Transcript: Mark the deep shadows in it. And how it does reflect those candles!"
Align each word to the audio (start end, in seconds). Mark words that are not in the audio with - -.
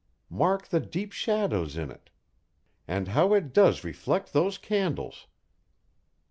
Mark 0.31 0.69
the 0.69 0.79
deep 0.79 1.11
shadows 1.11 1.77
in 1.77 1.91
it. 1.91 2.09
And 2.87 3.09
how 3.09 3.35
it 3.35 3.53
does 3.53 3.83
reflect 3.83 4.33
those 4.33 4.57
candles!" 4.57 5.27